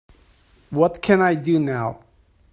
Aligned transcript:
what 0.71 0.99
can 1.03 1.21
I 1.21 1.35
do 1.35 1.59
now? 1.59 2.03